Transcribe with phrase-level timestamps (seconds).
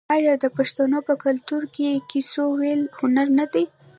[0.15, 3.65] آیا د پښتنو په کلتور کې د کیسو ویل هنر نه دی؟